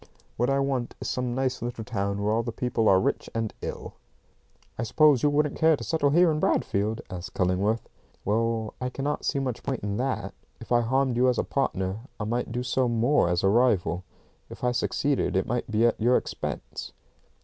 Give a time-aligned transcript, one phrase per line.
[0.35, 3.53] "What I want is some nice little town where all the people are rich and
[3.61, 3.93] ill."
[4.75, 7.87] "I suppose you wouldn't care to settle here in Bradfield?" asked Cullingworth.
[8.25, 10.33] "Well, I cannot see much point in that.
[10.59, 14.03] If I harmed you as a partner, I might do so more as a rival.
[14.49, 16.93] If I succeeded it might be at your expense."